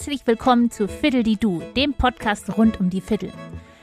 Herzlich 0.00 0.26
willkommen 0.26 0.70
zu 0.70 0.88
Fiddle 0.88 1.22
die 1.22 1.36
Du, 1.36 1.60
dem 1.76 1.92
Podcast 1.92 2.56
rund 2.56 2.80
um 2.80 2.88
die 2.88 3.02
Fiddle. 3.02 3.34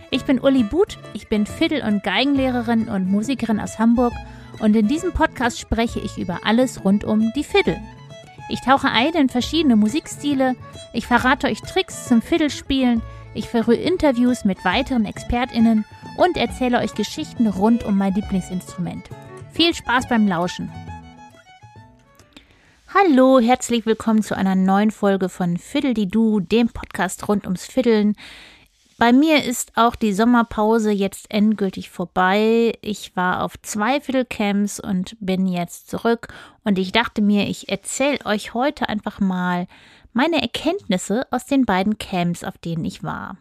Ich 0.10 0.26
bin 0.26 0.40
Uli 0.40 0.64
But, 0.64 0.98
ich 1.14 1.28
bin 1.28 1.46
Fiddle- 1.46 1.84
und 1.84 2.02
Geigenlehrerin 2.02 2.90
und 2.90 3.08
Musikerin 3.08 3.60
aus 3.60 3.78
Hamburg 3.78 4.14
und 4.58 4.76
in 4.76 4.88
diesem 4.88 5.12
Podcast 5.12 5.60
spreche 5.60 6.00
ich 6.00 6.18
über 6.18 6.40
alles 6.44 6.84
rund 6.84 7.04
um 7.04 7.32
die 7.36 7.44
Fiddle. 7.44 7.80
Ich 8.50 8.62
tauche 8.62 8.90
ein 8.90 9.14
in 9.14 9.30
verschiedene 9.30 9.76
Musikstile, 9.76 10.56
ich 10.92 11.06
verrate 11.06 11.46
euch 11.46 11.62
Tricks 11.62 12.08
zum 12.08 12.24
Fiddlespielen, 12.24 13.04
ich 13.36 13.48
führe 13.48 13.76
Interviews 13.76 14.44
mit 14.44 14.66
weiteren 14.66 15.06
ExpertInnen 15.06 15.86
und 16.18 16.36
erzähle 16.36 16.80
euch 16.80 16.96
Geschichten 16.96 17.46
rund 17.46 17.84
um 17.84 17.96
mein 17.96 18.16
Lieblingsinstrument. 18.16 19.08
Viel 19.52 19.76
Spaß 19.76 20.10
beim 20.10 20.28
Lauschen! 20.28 20.72
Hallo, 23.00 23.40
herzlich 23.40 23.86
willkommen 23.86 24.24
zu 24.24 24.36
einer 24.36 24.56
neuen 24.56 24.90
Folge 24.90 25.30
von 25.30 25.58
Fiddle 25.58 25.94
die 25.94 26.08
Du, 26.08 26.40
dem 26.40 26.70
Podcast 26.70 27.28
rund 27.28 27.44
ums 27.44 27.66
Fiddeln. 27.66 28.16
Bei 28.98 29.14
mir 29.14 29.44
ist 29.44 29.74
auch 29.76 29.96
die 29.96 30.14
Sommerpause 30.14 30.90
jetzt 30.90 31.30
endgültig 31.30 31.92
vorbei. 31.92 32.74
Ich 32.82 33.16
war 33.16 33.44
auf 33.44 33.54
zwei 33.62 34.02
Fiddlecamps 34.02 34.80
und 34.80 35.16
bin 35.20 35.46
jetzt 35.46 35.92
zurück. 35.92 36.30
Und 36.64 36.80
ich 36.80 36.92
dachte 36.92 37.22
mir, 37.22 37.48
ich 37.48 37.70
erzähle 37.70 38.26
euch 38.26 38.56
heute 38.56 38.90
einfach 38.90 39.20
mal 39.20 39.68
meine 40.14 40.42
Erkenntnisse 40.42 41.28
aus 41.30 41.46
den 41.46 41.66
beiden 41.66 42.00
Camps, 42.00 42.44
auf 42.44 42.58
denen 42.58 42.84
ich 42.84 43.04
war. 43.04 43.38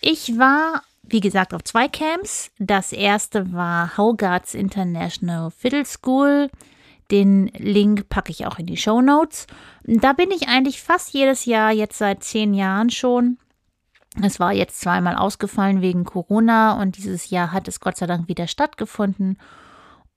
Ich 0.00 0.38
war, 0.38 0.82
wie 1.02 1.20
gesagt, 1.20 1.54
auf 1.54 1.64
zwei 1.64 1.88
Camps. 1.88 2.52
Das 2.60 2.92
erste 2.92 3.52
war 3.52 3.96
Haugarts 3.96 4.54
International 4.54 5.50
Fiddle 5.50 5.86
School. 5.86 6.50
Den 7.14 7.46
Link 7.56 8.08
packe 8.08 8.32
ich 8.32 8.44
auch 8.44 8.58
in 8.58 8.66
die 8.66 8.76
Show 8.76 9.00
Notes. 9.00 9.46
Da 9.84 10.14
bin 10.14 10.32
ich 10.32 10.48
eigentlich 10.48 10.82
fast 10.82 11.14
jedes 11.14 11.44
Jahr, 11.44 11.70
jetzt 11.70 11.96
seit 11.96 12.24
zehn 12.24 12.54
Jahren 12.54 12.90
schon. 12.90 13.38
Es 14.20 14.40
war 14.40 14.52
jetzt 14.52 14.80
zweimal 14.80 15.14
ausgefallen 15.14 15.80
wegen 15.80 16.02
Corona 16.02 16.82
und 16.82 16.96
dieses 16.96 17.30
Jahr 17.30 17.52
hat 17.52 17.68
es 17.68 17.78
Gott 17.78 17.96
sei 17.96 18.06
Dank 18.06 18.26
wieder 18.26 18.48
stattgefunden. 18.48 19.38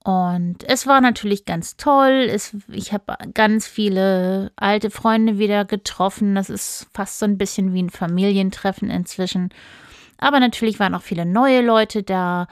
Und 0.04 0.64
es 0.68 0.88
war 0.88 1.00
natürlich 1.00 1.46
ganz 1.46 1.78
toll. 1.78 2.28
Es, 2.32 2.58
ich 2.68 2.94
habe 2.94 3.16
ganz 3.36 3.68
viele 3.68 4.52
alte 4.56 4.90
Freunde 4.90 5.38
wieder 5.38 5.66
getroffen. 5.66 6.34
Das 6.34 6.50
ist 6.50 6.88
fast 6.96 7.20
so 7.20 7.28
ein 7.28 7.38
bisschen 7.38 7.76
wie 7.76 7.84
ein 7.84 7.92
Familientreffen 7.92 8.90
inzwischen. 8.90 9.50
Aber 10.18 10.40
natürlich 10.40 10.80
waren 10.80 10.96
auch 10.96 11.04
viele 11.04 11.28
neue 11.28 11.62
Leute 11.62 12.02
da. 12.02 12.48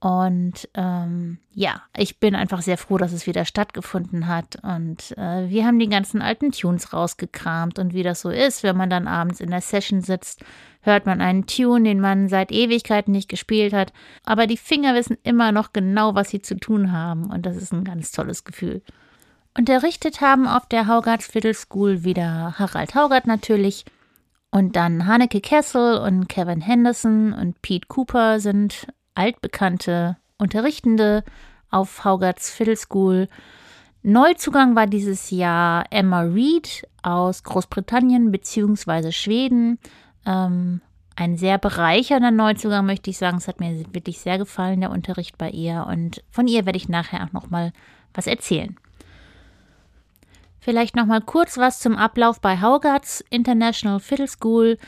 Und 0.00 0.68
ähm, 0.74 1.38
ja, 1.52 1.82
ich 1.96 2.20
bin 2.20 2.36
einfach 2.36 2.62
sehr 2.62 2.78
froh, 2.78 2.98
dass 2.98 3.12
es 3.12 3.26
wieder 3.26 3.44
stattgefunden 3.44 4.28
hat. 4.28 4.56
Und 4.62 5.16
äh, 5.18 5.48
wir 5.48 5.66
haben 5.66 5.80
die 5.80 5.88
ganzen 5.88 6.22
alten 6.22 6.52
Tunes 6.52 6.92
rausgekramt. 6.92 7.80
Und 7.80 7.94
wie 7.94 8.04
das 8.04 8.20
so 8.20 8.30
ist, 8.30 8.62
wenn 8.62 8.76
man 8.76 8.90
dann 8.90 9.08
abends 9.08 9.40
in 9.40 9.50
der 9.50 9.60
Session 9.60 10.00
sitzt, 10.00 10.44
hört 10.82 11.04
man 11.04 11.20
einen 11.20 11.46
Tune, 11.46 11.82
den 11.82 12.00
man 12.00 12.28
seit 12.28 12.52
Ewigkeiten 12.52 13.10
nicht 13.10 13.28
gespielt 13.28 13.72
hat. 13.72 13.92
Aber 14.24 14.46
die 14.46 14.56
Finger 14.56 14.94
wissen 14.94 15.18
immer 15.24 15.50
noch 15.50 15.72
genau, 15.72 16.14
was 16.14 16.30
sie 16.30 16.42
zu 16.42 16.56
tun 16.56 16.92
haben. 16.92 17.24
Und 17.24 17.44
das 17.44 17.56
ist 17.56 17.72
ein 17.72 17.82
ganz 17.82 18.12
tolles 18.12 18.44
Gefühl. 18.44 18.82
Unterrichtet 19.56 20.20
haben 20.20 20.46
auf 20.46 20.66
der 20.66 20.86
Haugarts 20.86 21.26
Fiddle 21.26 21.54
School 21.54 22.04
wieder 22.04 22.54
Harald 22.56 22.94
Haugart 22.94 23.26
natürlich. 23.26 23.84
Und 24.52 24.76
dann 24.76 25.06
Haneke 25.06 25.40
Kessel 25.40 25.98
und 25.98 26.28
Kevin 26.28 26.60
Henderson 26.60 27.32
und 27.32 27.60
Pete 27.62 27.88
Cooper 27.88 28.38
sind 28.38 28.86
altbekannte 29.18 30.16
Unterrichtende 30.38 31.24
auf 31.70 32.04
Haugarts 32.04 32.50
Fiddle 32.50 32.76
School. 32.76 33.28
Neuzugang 34.02 34.76
war 34.76 34.86
dieses 34.86 35.30
Jahr 35.30 35.84
Emma 35.90 36.20
Reed 36.20 36.86
aus 37.02 37.42
Großbritannien 37.42 38.30
bzw. 38.30 39.10
Schweden. 39.12 39.78
Ähm, 40.24 40.80
ein 41.16 41.36
sehr 41.36 41.58
bereichernder 41.58 42.30
Neuzugang, 42.30 42.86
möchte 42.86 43.10
ich 43.10 43.18
sagen. 43.18 43.38
Es 43.38 43.48
hat 43.48 43.58
mir 43.58 43.92
wirklich 43.92 44.20
sehr 44.20 44.38
gefallen, 44.38 44.80
der 44.80 44.92
Unterricht 44.92 45.36
bei 45.36 45.50
ihr. 45.50 45.86
Und 45.88 46.22
von 46.30 46.46
ihr 46.46 46.64
werde 46.64 46.76
ich 46.76 46.88
nachher 46.88 47.24
auch 47.24 47.32
noch 47.32 47.50
mal 47.50 47.72
was 48.14 48.28
erzählen. 48.28 48.76
Vielleicht 50.60 50.94
noch 50.94 51.06
mal 51.06 51.20
kurz 51.20 51.58
was 51.58 51.80
zum 51.80 51.96
Ablauf 51.96 52.40
bei 52.40 52.60
Haugarts 52.60 53.24
International 53.30 53.98
Fiddle 53.98 54.28
School. 54.28 54.78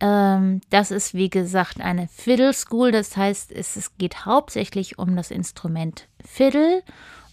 Ähm, 0.00 0.60
das 0.70 0.90
ist, 0.90 1.14
wie 1.14 1.30
gesagt, 1.30 1.80
eine 1.80 2.08
Fiddle 2.08 2.52
School. 2.52 2.90
Das 2.90 3.16
heißt, 3.16 3.52
es, 3.52 3.76
es 3.76 3.96
geht 3.98 4.24
hauptsächlich 4.24 4.98
um 4.98 5.14
das 5.16 5.30
Instrument 5.30 6.08
Fiddle. 6.24 6.82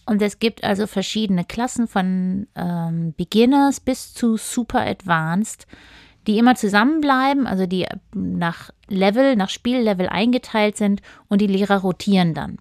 Und 0.05 0.21
es 0.21 0.39
gibt 0.39 0.63
also 0.63 0.87
verschiedene 0.87 1.43
Klassen 1.43 1.87
von 1.87 2.47
ähm, 2.55 3.13
Beginners 3.17 3.79
bis 3.79 4.13
zu 4.13 4.37
Super 4.37 4.79
Advanced, 4.79 5.67
die 6.27 6.37
immer 6.37 6.55
zusammenbleiben, 6.55 7.45
also 7.45 7.65
die 7.65 7.87
nach 8.13 8.69
Level, 8.87 9.35
nach 9.35 9.49
Spiellevel 9.49 10.07
eingeteilt 10.07 10.77
sind 10.77 11.01
und 11.27 11.41
die 11.41 11.47
Lehrer 11.47 11.79
rotieren 11.79 12.33
dann. 12.33 12.57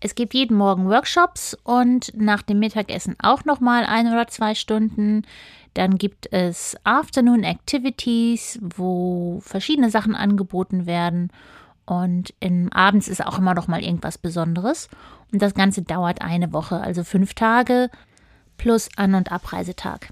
Es 0.00 0.16
gibt 0.16 0.34
jeden 0.34 0.56
Morgen 0.56 0.88
Workshops 0.88 1.56
und 1.62 2.12
nach 2.16 2.42
dem 2.42 2.58
Mittagessen 2.58 3.14
auch 3.20 3.44
nochmal 3.44 3.84
ein 3.84 4.08
oder 4.08 4.26
zwei 4.26 4.56
Stunden. 4.56 5.22
Dann 5.74 5.96
gibt 5.98 6.32
es 6.32 6.76
Afternoon 6.84 7.44
Activities, 7.44 8.58
wo 8.62 9.40
verschiedene 9.40 9.90
Sachen 9.90 10.14
angeboten 10.14 10.86
werden. 10.86 11.30
Und 11.86 12.34
in, 12.40 12.70
abends 12.72 13.08
ist 13.08 13.24
auch 13.24 13.38
immer 13.38 13.54
noch 13.54 13.68
mal 13.68 13.82
irgendwas 13.82 14.18
Besonderes. 14.18 14.88
Und 15.32 15.42
das 15.42 15.54
Ganze 15.54 15.82
dauert 15.82 16.22
eine 16.22 16.52
Woche, 16.52 16.80
also 16.80 17.04
fünf 17.04 17.34
Tage 17.34 17.90
plus 18.58 18.88
An- 18.96 19.14
und 19.14 19.32
Abreisetag. 19.32 20.10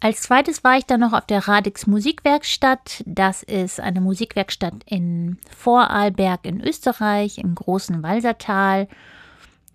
Als 0.00 0.20
zweites 0.20 0.64
war 0.64 0.76
ich 0.76 0.84
dann 0.84 1.00
noch 1.00 1.14
auf 1.14 1.24
der 1.24 1.48
Radix 1.48 1.86
Musikwerkstatt. 1.86 3.02
Das 3.06 3.42
ist 3.42 3.80
eine 3.80 4.02
Musikwerkstatt 4.02 4.74
in 4.84 5.38
Vorarlberg 5.56 6.44
in 6.44 6.60
Österreich, 6.60 7.38
im 7.38 7.54
großen 7.54 8.02
Walsertal. 8.02 8.88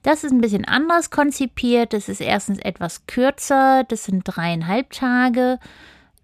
Das 0.03 0.23
ist 0.23 0.31
ein 0.31 0.41
bisschen 0.41 0.65
anders 0.65 1.09
konzipiert. 1.09 1.93
Das 1.93 2.09
ist 2.09 2.21
erstens 2.21 2.59
etwas 2.59 3.05
kürzer. 3.05 3.83
Das 3.87 4.05
sind 4.05 4.23
dreieinhalb 4.23 4.91
Tage. 4.91 5.59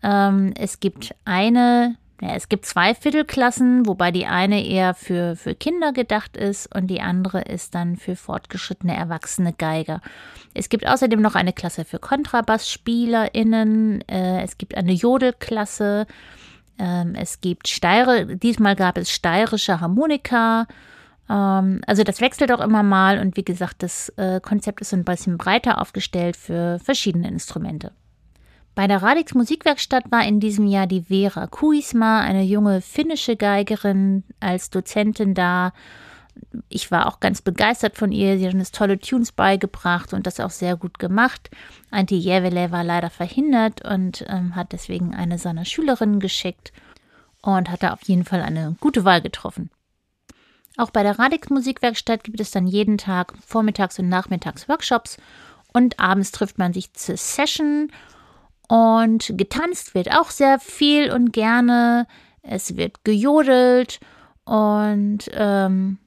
Ähm, 0.02 0.54
es 0.58 0.80
gibt 0.80 1.14
eine, 1.26 1.98
ja, 2.22 2.36
es 2.36 2.48
gibt 2.48 2.66
zwei 2.66 2.96
Viertelklassen, 2.96 3.86
wobei 3.86 4.12
die 4.12 4.28
eine 4.28 4.66
eher 4.66 4.94
für, 4.94 5.36
für 5.36 5.56
Kinder 5.56 5.92
gedacht 5.94 6.38
ist 6.38 6.74
und 6.76 6.88
die 6.88 7.02
andere 7.02 7.42
ist 7.42 7.76
dann 7.76 7.98
für 7.98 8.16
fortgeschrittene 8.16 8.96
erwachsene 8.96 9.52
Geiger. 9.52 10.02
Es 10.54 10.70
gibt 10.70 10.88
außerdem 10.88 11.22
noch 11.22 11.36
eine 11.36 11.54
Klasse 11.54 11.84
für 11.84 12.00
KontrabassspielerInnen. 12.00 14.08
Äh, 14.08 14.44
es 14.44 14.58
gibt 14.58 14.78
eine 14.78 14.94
Jodelklasse. 14.94 16.08
Ähm, 16.80 17.14
es 17.16 17.42
gibt 17.42 17.68
Steire, 17.68 18.38
diesmal 18.38 18.76
gab 18.76 18.98
es 18.98 19.12
steirische 19.12 19.82
Harmonika. 19.82 20.68
Ähm, 21.30 21.82
also 21.86 22.04
das 22.04 22.22
wechselt 22.22 22.52
auch 22.52 22.60
immer 22.60 22.84
mal 22.84 23.20
und 23.20 23.38
wie 23.38 23.46
gesagt, 23.46 23.84
das 23.84 24.10
äh, 24.18 24.40
Konzept 24.42 24.82
ist 24.82 24.94
ein 24.94 25.04
bisschen 25.04 25.38
breiter 25.38 25.82
aufgestellt 25.82 26.38
für 26.38 26.80
verschiedene 26.80 27.28
Instrumente. 27.28 27.92
Bei 28.76 28.88
der 28.88 29.02
Radix 29.02 29.34
Musikwerkstatt 29.34 30.12
war 30.12 30.26
in 30.26 30.42
diesem 30.42 30.68
Jahr 30.68 30.86
die 30.86 31.04
Vera 31.04 31.48
Kuisma, 31.48 32.20
eine 32.20 32.44
junge 32.44 32.82
finnische 32.82 33.38
Geigerin, 33.38 34.26
als 34.42 34.70
Dozentin 34.70 35.34
da. 35.34 35.72
Ich 36.68 36.92
war 36.92 37.08
auch 37.08 37.22
ganz 37.22 37.42
begeistert 37.42 37.96
von 37.96 38.12
ihr. 38.12 38.38
Sie 38.38 38.46
hat 38.46 38.54
uns 38.54 38.72
tolle 38.72 39.00
Tunes 39.00 39.32
beigebracht 39.32 40.14
und 40.14 40.28
das 40.28 40.42
auch 40.42 40.50
sehr 40.50 40.76
gut 40.76 41.00
gemacht. 41.00 41.50
Antti 41.90 42.18
Jävele 42.18 42.72
war 42.72 42.84
leider 42.84 43.10
verhindert 43.10 43.82
und 43.86 44.26
ähm, 44.28 44.58
hat 44.58 44.74
deswegen 44.74 45.16
eine 45.16 45.38
seiner 45.38 45.64
Schülerinnen 45.64 46.20
geschickt 46.20 46.74
und 47.42 47.72
hat 47.72 47.82
da 47.82 47.94
auf 47.94 48.04
jeden 48.04 48.26
Fall 48.26 48.42
eine 48.42 48.76
gute 48.82 49.06
Wahl 49.06 49.22
getroffen. 49.22 49.70
Auch 50.78 50.90
bei 50.90 51.04
der 51.04 51.18
Radix 51.18 51.50
Musikwerkstatt 51.50 52.24
gibt 52.24 52.40
es 52.40 52.52
dann 52.52 52.68
jeden 52.68 52.98
Tag 52.98 53.34
vormittags 53.46 53.98
und 54.00 54.10
nachmittags 54.10 54.68
Workshops 54.68 55.18
und 55.74 56.00
abends 56.00 56.32
trifft 56.32 56.58
man 56.58 56.74
sich 56.74 56.94
zur 56.94 57.18
Session 57.18 57.92
und 58.68 59.34
getanzt 59.38 59.94
wird 59.96 60.12
auch 60.12 60.30
sehr 60.30 60.60
viel 60.60 61.12
und 61.12 61.32
gerne. 61.32 62.08
Es 62.42 62.76
wird 62.76 63.04
gejodelt 63.04 64.00
und 64.44 65.30
ähm, 65.34 65.98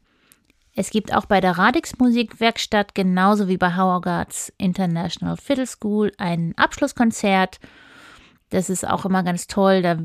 es 0.74 0.90
gibt 0.90 1.12
auch 1.12 1.26
bei 1.26 1.40
der 1.40 1.58
Radix 1.58 1.98
Musikwerkstatt 1.98 2.94
genauso 2.94 3.48
wie 3.48 3.56
bei 3.56 3.74
Hauergarts 3.74 4.52
International 4.58 5.36
Fiddle 5.36 5.66
School 5.66 6.12
ein 6.18 6.54
Abschlusskonzert. 6.56 7.58
Das 8.50 8.70
ist 8.70 8.86
auch 8.86 9.04
immer 9.04 9.22
ganz 9.22 9.48
toll. 9.48 9.82
Da 9.82 9.98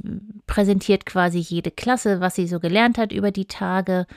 präsentiert 0.47 1.05
quasi 1.05 1.37
jede 1.37 1.71
Klasse, 1.71 2.21
was 2.21 2.35
sie 2.35 2.47
so 2.47 2.59
gelernt 2.59 2.97
hat 2.97 3.11
über 3.11 3.31
die 3.31 3.45
Tage. 3.45 4.07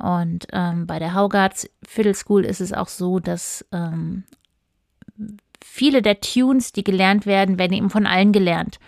Und 0.00 0.46
ähm, 0.52 0.86
bei 0.86 0.98
der 0.98 1.14
Haugarts 1.14 1.68
Fiddle 1.86 2.14
School 2.14 2.44
ist 2.44 2.60
es 2.60 2.72
auch 2.72 2.88
so, 2.88 3.20
dass 3.20 3.66
ähm, 3.70 4.24
viele 5.62 6.00
der 6.00 6.20
Tunes, 6.20 6.72
die 6.72 6.84
gelernt 6.84 7.26
werden, 7.26 7.58
werden 7.58 7.74
eben 7.74 7.90
von 7.90 8.06
allen 8.06 8.32
gelernt 8.32 8.78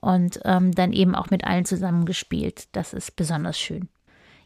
und 0.00 0.40
ähm, 0.44 0.72
dann 0.72 0.92
eben 0.92 1.16
auch 1.16 1.30
mit 1.30 1.44
allen 1.44 1.64
zusammengespielt. 1.64 2.68
Das 2.72 2.92
ist 2.92 3.16
besonders 3.16 3.58
schön. 3.58 3.88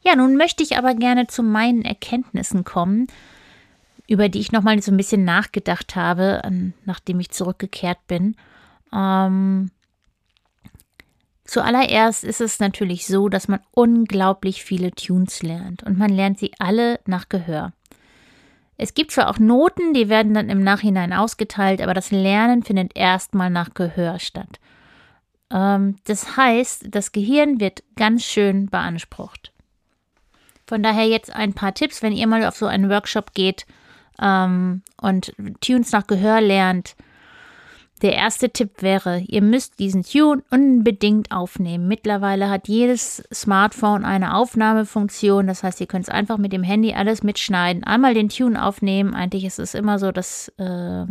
Ja, 0.01 0.17
nun 0.17 0.37
möchte 0.37 0.63
ich 0.63 0.79
aber 0.79 0.95
gerne 0.95 1.27
zu 1.27 1.43
meinen 1.43 1.83
Erkenntnissen 1.83 2.65
kommen, 2.65 3.07
über 4.07 4.29
die 4.29 4.41
ich 4.41 4.53
nochmal 4.53 4.81
so 4.83 4.93
ein 4.93 4.97
bisschen 4.97 5.25
nachgedacht 5.25 5.97
habe, 5.97 6.43
nachdem 6.85 7.21
ich 7.21 7.31
zurückgekehrt 7.31 8.07
bin. 8.07 8.37
Ähm, 8.93 9.71
Zuallererst 11.45 12.25
ist 12.25 12.41
es 12.41 12.59
natürlich 12.59 13.07
so, 13.07 13.29
dass 13.29 13.49
man 13.49 13.61
unglaublich 13.71 14.65
viele 14.65 14.93
Tunes 14.93 15.43
lernt 15.43 15.83
und 15.83 15.99
man 15.99 16.11
lernt 16.11 16.39
sie 16.39 16.53
alle 16.59 17.01
nach 17.07 17.29
Gehör. 17.29 17.73
Es 18.77 18.95
gibt 18.95 19.13
zwar 19.13 19.29
auch 19.29 19.39
Noten, 19.39 19.93
die 19.95 20.09
werden 20.09 20.35
dann 20.35 20.49
im 20.49 20.63
Nachhinein 20.63 21.13
ausgeteilt, 21.13 21.81
aber 21.81 21.95
das 21.95 22.11
Lernen 22.11 22.63
findet 22.63 22.97
erstmal 22.97 23.51
nach 23.51 23.75
Gehör 23.75 24.19
statt. 24.19 24.59
Ähm, 25.51 25.97
das 26.05 26.37
heißt, 26.37 26.87
das 26.91 27.13
Gehirn 27.13 27.61
wird 27.61 27.85
ganz 27.95 28.25
schön 28.25 28.67
beansprucht. 28.67 29.53
Von 30.67 30.83
daher 30.83 31.07
jetzt 31.07 31.31
ein 31.35 31.53
paar 31.53 31.75
Tipps, 31.75 32.03
wenn 32.03 32.13
ihr 32.13 32.27
mal 32.27 32.45
auf 32.47 32.57
so 32.57 32.67
einen 32.67 32.89
Workshop 32.89 33.35
geht 33.35 33.67
ähm, 34.21 34.83
und 35.01 35.35
Tunes 35.61 35.93
nach 35.93 36.07
Gehör 36.07 36.41
lernt. 36.41 36.97
Der 38.05 38.13
erste 38.13 38.51
Tipp 38.51 38.83
wäre, 38.83 39.21
ihr 39.21 39.41
müsst 39.41 39.79
diesen 39.79 40.03
Tune 40.03 40.45
unbedingt 40.51 41.33
aufnehmen. 41.33 41.89
Mittlerweile 41.89 42.51
hat 42.51 42.69
jedes 42.69 43.25
Smartphone 43.33 44.05
eine 44.05 44.37
Aufnahmefunktion. 44.37 45.47
Das 45.47 45.63
heißt, 45.63 45.81
ihr 45.81 45.87
könnt 45.87 46.03
es 46.03 46.11
einfach 46.11 46.37
mit 46.37 46.53
dem 46.53 46.63
Handy 46.63 46.93
alles 46.93 47.23
mitschneiden. 47.23 47.83
Einmal 47.83 48.13
den 48.13 48.29
Tune 48.29 48.63
aufnehmen. 48.63 49.15
Eigentlich 49.15 49.47
ist 49.47 49.59
es 49.59 49.73
immer 49.73 49.99
so, 49.99 50.13
dass 50.13 50.49
äh, 50.59 51.07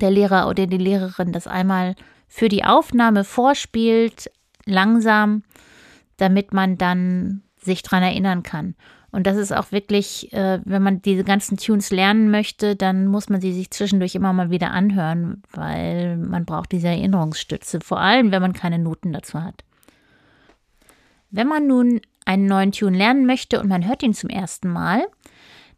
der 0.00 0.10
Lehrer 0.10 0.48
oder 0.48 0.66
die 0.66 0.78
Lehrerin 0.78 1.30
das 1.30 1.46
einmal 1.46 1.94
für 2.26 2.48
die 2.48 2.64
Aufnahme 2.64 3.22
vorspielt, 3.22 4.32
langsam, 4.64 5.44
damit 6.16 6.52
man 6.52 6.76
dann 6.76 7.42
sich 7.54 7.84
daran 7.84 8.02
erinnern 8.02 8.42
kann. 8.42 8.74
Und 9.10 9.26
das 9.26 9.36
ist 9.36 9.52
auch 9.52 9.72
wirklich, 9.72 10.32
äh, 10.32 10.60
wenn 10.64 10.82
man 10.82 11.00
diese 11.00 11.24
ganzen 11.24 11.56
Tunes 11.56 11.90
lernen 11.90 12.30
möchte, 12.30 12.76
dann 12.76 13.06
muss 13.06 13.30
man 13.30 13.40
sie 13.40 13.52
sich 13.52 13.70
zwischendurch 13.70 14.14
immer 14.14 14.32
mal 14.32 14.50
wieder 14.50 14.70
anhören, 14.70 15.42
weil 15.52 16.18
man 16.18 16.44
braucht 16.44 16.72
diese 16.72 16.88
Erinnerungsstütze, 16.88 17.80
vor 17.80 18.00
allem 18.00 18.32
wenn 18.32 18.42
man 18.42 18.52
keine 18.52 18.78
Noten 18.78 19.12
dazu 19.12 19.42
hat. 19.42 19.64
Wenn 21.30 21.48
man 21.48 21.66
nun 21.66 22.00
einen 22.26 22.46
neuen 22.46 22.72
Tune 22.72 22.96
lernen 22.96 23.24
möchte 23.24 23.60
und 23.60 23.68
man 23.68 23.86
hört 23.86 24.02
ihn 24.02 24.14
zum 24.14 24.28
ersten 24.28 24.68
Mal, 24.68 25.06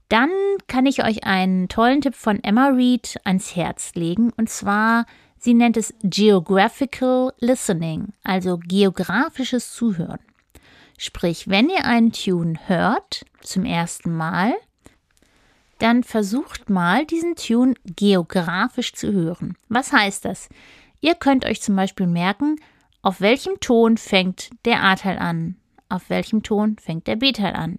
dann 0.09 0.31
kann 0.67 0.87
ich 0.87 1.05
euch 1.05 1.25
einen 1.25 1.69
tollen 1.69 2.01
Tipp 2.01 2.17
von 2.17 2.43
Emma 2.43 2.69
Reed 2.69 3.15
ans 3.25 3.55
Herz 3.55 3.95
legen. 3.95 4.33
Und 4.37 4.51
zwar, 4.51 5.07
sie 5.39 5.55
nennt 5.55 5.77
es 5.77 5.95
Geographical 6.03 7.33
Listening, 7.39 8.09
also 8.25 8.59
geografisches 8.59 9.73
Zuhören. 9.73 10.19
Sprich, 11.03 11.49
wenn 11.49 11.71
ihr 11.71 11.87
einen 11.87 12.13
Tune 12.13 12.61
hört 12.67 13.25
zum 13.41 13.65
ersten 13.65 14.15
Mal, 14.15 14.53
dann 15.79 16.05
versucht 16.05 16.69
mal, 16.69 17.07
diesen 17.07 17.37
Tune 17.37 17.73
geografisch 17.87 18.93
zu 18.93 19.11
hören. 19.11 19.57
Was 19.71 19.95
heißt 19.95 20.27
das? 20.27 20.51
Ihr 21.01 21.15
könnt 21.15 21.47
euch 21.47 21.63
zum 21.63 21.75
Beispiel 21.75 22.07
merken, 22.07 22.57
auf 23.01 23.23
welchem 23.23 23.59
Ton 23.61 23.97
fängt 23.97 24.51
der 24.67 24.83
A-Teil 24.83 25.17
an, 25.17 25.57
auf 25.89 26.11
welchem 26.11 26.43
Ton 26.43 26.77
fängt 26.77 27.07
der 27.07 27.17
B-Teil 27.17 27.55
an. 27.55 27.79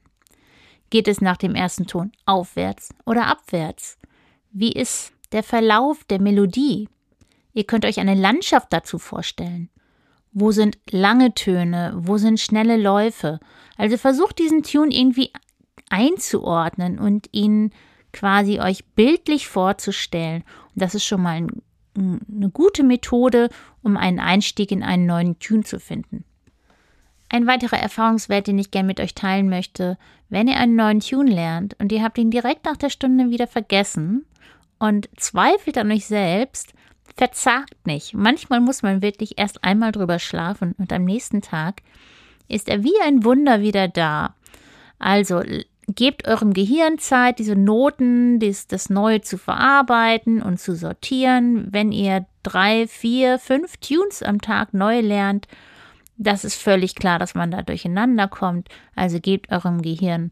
Geht 0.89 1.07
es 1.07 1.21
nach 1.21 1.37
dem 1.37 1.53
ersten 1.53 1.85
Ton 1.85 2.11
aufwärts 2.25 2.89
oder 3.05 3.27
abwärts? 3.27 3.99
Wie 4.51 4.71
ist 4.71 5.13
der 5.31 5.43
Verlauf 5.43 6.03
der 6.05 6.19
Melodie? 6.19 6.89
Ihr 7.53 7.65
könnt 7.65 7.85
euch 7.85 7.99
eine 7.99 8.15
Landschaft 8.15 8.73
dazu 8.73 8.97
vorstellen. 8.97 9.69
Wo 10.31 10.51
sind 10.51 10.77
lange 10.89 11.33
Töne? 11.33 11.93
Wo 11.95 12.17
sind 12.17 12.39
schnelle 12.39 12.77
Läufe? 12.77 13.39
Also 13.77 13.97
versucht 13.97 14.39
diesen 14.39 14.63
Tune 14.63 14.93
irgendwie 14.93 15.31
einzuordnen 15.89 16.99
und 16.99 17.27
ihn 17.31 17.71
quasi 18.13 18.59
euch 18.59 18.85
bildlich 18.95 19.47
vorzustellen. 19.47 20.43
Und 20.73 20.81
das 20.81 20.95
ist 20.95 21.05
schon 21.05 21.21
mal 21.21 21.35
ein, 21.35 21.61
eine 21.97 22.49
gute 22.49 22.83
Methode, 22.83 23.49
um 23.81 23.97
einen 23.97 24.19
Einstieg 24.19 24.71
in 24.71 24.83
einen 24.83 25.05
neuen 25.05 25.39
Tune 25.39 25.63
zu 25.63 25.79
finden. 25.79 26.23
Ein 27.29 27.47
weiterer 27.47 27.77
Erfahrungswert, 27.77 28.47
den 28.47 28.59
ich 28.59 28.71
gerne 28.71 28.87
mit 28.87 28.99
euch 28.99 29.15
teilen 29.15 29.49
möchte, 29.49 29.97
wenn 30.27 30.47
ihr 30.47 30.57
einen 30.57 30.75
neuen 30.75 30.99
Tune 30.99 31.31
lernt 31.31 31.79
und 31.79 31.91
ihr 31.91 32.03
habt 32.03 32.17
ihn 32.17 32.31
direkt 32.31 32.65
nach 32.65 32.77
der 32.77 32.89
Stunde 32.89 33.29
wieder 33.29 33.47
vergessen 33.47 34.25
und 34.79 35.09
zweifelt 35.15 35.77
an 35.77 35.91
euch 35.91 36.05
selbst, 36.05 36.73
verzagt 37.15 37.85
nicht. 37.85 38.13
Manchmal 38.13 38.61
muss 38.61 38.83
man 38.83 39.01
wirklich 39.01 39.37
erst 39.37 39.63
einmal 39.63 39.91
drüber 39.91 40.19
schlafen 40.19 40.73
und 40.77 40.91
am 40.93 41.03
nächsten 41.03 41.41
Tag 41.41 41.81
ist 42.47 42.69
er 42.69 42.83
wie 42.83 42.99
ein 43.03 43.23
Wunder 43.23 43.61
wieder 43.61 43.87
da. 43.87 44.35
Also 44.99 45.41
gebt 45.87 46.27
eurem 46.27 46.53
Gehirn 46.53 46.99
Zeit, 46.99 47.39
diese 47.39 47.55
Noten, 47.55 48.39
dies, 48.39 48.67
das 48.67 48.89
Neue 48.89 49.21
zu 49.21 49.37
verarbeiten 49.37 50.41
und 50.41 50.59
zu 50.59 50.75
sortieren. 50.75 51.67
Wenn 51.71 51.91
ihr 51.91 52.25
drei, 52.43 52.87
vier, 52.87 53.39
fünf 53.39 53.77
Tunes 53.77 54.23
am 54.23 54.41
Tag 54.41 54.73
neu 54.73 55.01
lernt, 55.01 55.47
das 56.17 56.45
ist 56.45 56.55
völlig 56.55 56.95
klar, 56.95 57.19
dass 57.19 57.35
man 57.35 57.51
da 57.51 57.61
durcheinander 57.61 58.27
kommt. 58.27 58.69
Also 58.95 59.19
gebt 59.19 59.51
eurem 59.51 59.81
Gehirn 59.81 60.31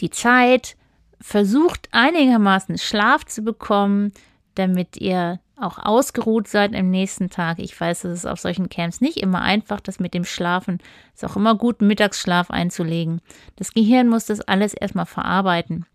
die 0.00 0.10
Zeit, 0.10 0.76
versucht 1.20 1.88
einigermaßen 1.92 2.78
Schlaf 2.78 3.24
zu 3.24 3.42
bekommen, 3.42 4.12
damit 4.54 4.96
ihr 4.96 5.40
auch 5.60 5.78
ausgeruht 5.78 6.48
seid 6.48 6.74
am 6.74 6.90
nächsten 6.90 7.30
Tag. 7.30 7.58
Ich 7.58 7.78
weiß, 7.78 8.04
es 8.04 8.20
ist 8.20 8.26
auf 8.26 8.40
solchen 8.40 8.68
Camps 8.68 9.00
nicht 9.00 9.18
immer 9.18 9.42
einfach, 9.42 9.80
das 9.80 9.98
mit 9.98 10.14
dem 10.14 10.24
Schlafen 10.24 10.78
ist 11.14 11.24
auch 11.24 11.36
immer 11.36 11.54
gut, 11.54 11.82
Mittagsschlaf 11.82 12.50
einzulegen. 12.50 13.20
Das 13.56 13.72
Gehirn 13.72 14.08
muss 14.08 14.26
das 14.26 14.40
alles 14.40 14.74
erstmal 14.74 15.06
verarbeiten. 15.06 15.86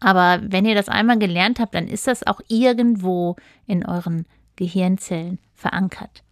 Aber 0.00 0.40
wenn 0.42 0.66
ihr 0.66 0.74
das 0.74 0.88
einmal 0.88 1.18
gelernt 1.18 1.58
habt, 1.58 1.74
dann 1.74 1.88
ist 1.88 2.06
das 2.06 2.26
auch 2.26 2.40
irgendwo 2.48 3.36
in 3.66 3.84
euren 3.84 4.26
Gehirnzellen 4.56 5.38
verankert. 5.54 6.22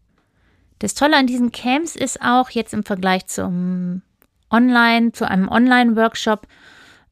Das 0.78 0.94
Tolle 0.94 1.16
an 1.16 1.26
diesen 1.26 1.50
Camps 1.50 1.96
ist 1.96 2.20
auch 2.20 2.50
jetzt 2.50 2.74
im 2.74 2.84
Vergleich 2.84 3.26
zum 3.26 4.02
Online, 4.50 5.12
zu 5.12 5.26
einem 5.26 5.48
Online-Workshop, 5.48 6.46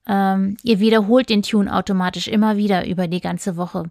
ähm, 0.07 0.57
ihr 0.63 0.81
wiederholt 0.81 1.29
den 1.29 1.43
Tune 1.43 1.73
automatisch 1.73 2.29
immer 2.29 2.57
wieder 2.57 2.87
über 2.87 3.09
die 3.09 3.21
ganze 3.21 3.57
Woche. 3.57 3.91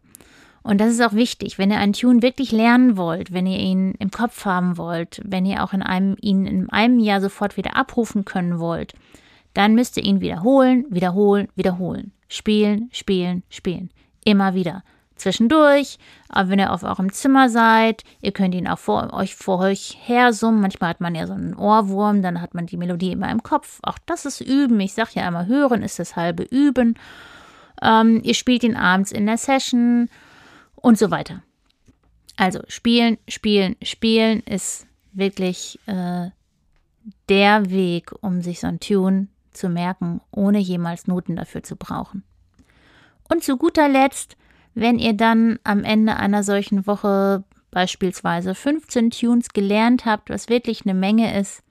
Und 0.63 0.79
das 0.79 0.91
ist 0.91 1.01
auch 1.01 1.13
wichtig, 1.13 1.57
wenn 1.57 1.71
ihr 1.71 1.79
einen 1.79 1.93
Tune 1.93 2.21
wirklich 2.21 2.51
lernen 2.51 2.95
wollt, 2.95 3.33
wenn 3.33 3.47
ihr 3.47 3.59
ihn 3.59 3.93
im 3.97 4.11
Kopf 4.11 4.45
haben 4.45 4.77
wollt, 4.77 5.19
wenn 5.25 5.45
ihr 5.45 5.63
auch 5.63 5.73
in 5.73 5.81
einem, 5.81 6.15
ihn 6.21 6.45
in 6.45 6.69
einem 6.69 6.99
Jahr 6.99 7.19
sofort 7.19 7.57
wieder 7.57 7.75
abrufen 7.75 8.25
können 8.25 8.59
wollt, 8.59 8.93
dann 9.53 9.75
müsst 9.75 9.97
ihr 9.97 10.03
ihn 10.03 10.21
wiederholen, 10.21 10.85
wiederholen, 10.89 11.47
wiederholen. 11.55 12.11
Spielen, 12.29 12.89
spielen, 12.93 13.43
spielen. 13.49 13.89
Immer 14.23 14.53
wieder. 14.53 14.83
Zwischendurch, 15.15 15.99
aber 16.29 16.49
wenn 16.49 16.59
ihr 16.59 16.73
auf 16.73 16.83
eurem 16.83 17.11
Zimmer 17.11 17.49
seid, 17.49 18.03
ihr 18.21 18.31
könnt 18.31 18.55
ihn 18.55 18.67
auch 18.67 18.79
vor 18.79 19.13
euch 19.13 19.35
vor 19.35 19.59
euch 19.59 19.97
her 20.01 20.33
summen. 20.33 20.61
Manchmal 20.61 20.91
hat 20.91 21.01
man 21.01 21.13
ja 21.13 21.27
so 21.27 21.33
einen 21.33 21.55
Ohrwurm, 21.55 22.23
dann 22.23 22.41
hat 22.41 22.55
man 22.55 22.65
die 22.65 22.77
Melodie 22.77 23.11
immer 23.11 23.29
im 23.29 23.43
Kopf. 23.43 23.79
Auch 23.83 23.99
das 24.05 24.25
ist 24.25 24.41
Üben. 24.41 24.79
Ich 24.79 24.93
sage 24.93 25.11
ja 25.15 25.27
immer, 25.27 25.45
hören 25.45 25.83
ist 25.83 25.99
das 25.99 26.15
halbe 26.15 26.43
Üben. 26.43 26.95
Ähm, 27.83 28.21
ihr 28.23 28.33
spielt 28.33 28.63
ihn 28.63 28.75
abends 28.75 29.11
in 29.11 29.27
der 29.27 29.37
Session 29.37 30.09
und 30.81 30.97
so 30.97 31.11
weiter. 31.11 31.43
Also 32.37 32.61
spielen, 32.67 33.17
spielen, 33.27 33.75
spielen 33.81 34.41
ist 34.41 34.87
wirklich 35.13 35.79
äh, 35.85 36.29
der 37.29 37.69
Weg, 37.69 38.11
um 38.21 38.41
sich 38.41 38.59
so 38.59 38.67
ein 38.67 38.79
Tune 38.79 39.27
zu 39.51 39.69
merken, 39.69 40.21
ohne 40.31 40.59
jemals 40.59 41.07
Noten 41.07 41.35
dafür 41.35 41.63
zu 41.63 41.75
brauchen. 41.75 42.23
Und 43.29 43.43
zu 43.43 43.57
guter 43.57 43.89
Letzt, 43.89 44.37
wenn 44.73 44.99
ihr 44.99 45.13
dann 45.13 45.59
am 45.63 45.83
Ende 45.83 46.15
einer 46.15 46.43
solchen 46.43 46.87
Woche 46.87 47.43
beispielsweise 47.71 48.55
15 48.55 49.11
Tunes 49.11 49.49
gelernt 49.49 50.05
habt, 50.05 50.29
was 50.29 50.49
wirklich 50.49 50.85
eine 50.85 50.93
Menge 50.93 51.37
ist, 51.37 51.63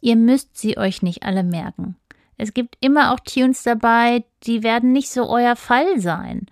ihr 0.00 0.16
müsst 0.16 0.56
sie 0.56 0.76
euch 0.76 1.02
nicht 1.02 1.22
alle 1.22 1.44
merken. 1.44 1.96
Es 2.36 2.54
gibt 2.54 2.76
immer 2.80 3.12
auch 3.12 3.20
Tunes 3.20 3.62
dabei, 3.62 4.24
die 4.44 4.62
werden 4.62 4.92
nicht 4.92 5.10
so 5.10 5.28
euer 5.28 5.54
Fall 5.54 6.00
sein. 6.00 6.46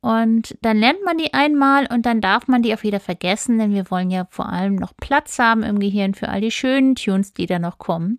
Und 0.00 0.56
dann 0.62 0.78
lernt 0.78 1.04
man 1.04 1.18
die 1.18 1.34
einmal 1.34 1.86
und 1.86 2.06
dann 2.06 2.20
darf 2.20 2.46
man 2.46 2.62
die 2.62 2.74
auch 2.74 2.84
wieder 2.84 3.00
vergessen, 3.00 3.58
denn 3.58 3.74
wir 3.74 3.90
wollen 3.90 4.10
ja 4.10 4.26
vor 4.30 4.48
allem 4.48 4.76
noch 4.76 4.92
Platz 4.96 5.38
haben 5.38 5.64
im 5.64 5.80
Gehirn 5.80 6.14
für 6.14 6.28
all 6.28 6.40
die 6.40 6.52
schönen 6.52 6.94
Tunes, 6.94 7.32
die 7.32 7.46
da 7.46 7.58
noch 7.58 7.78
kommen. 7.78 8.18